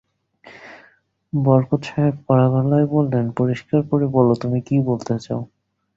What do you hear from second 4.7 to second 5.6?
বলতে চাও।